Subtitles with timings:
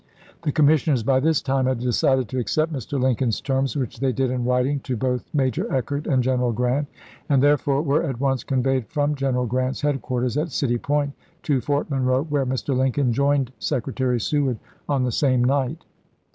[0.41, 2.93] The commis sioners by this time had decided to accept Mr.
[2.93, 3.01] ms.
[3.03, 6.87] Lincoln's terms, which they did in writing to both Major Eckert and General Grant,
[7.29, 11.61] and there upon were at once conveyed from General Grant's headquarters at City Point to
[11.61, 12.75] Fort Monroe, where Mr.
[12.75, 14.57] Lincoln joined Secretary Seward
[14.89, 15.83] on the same night.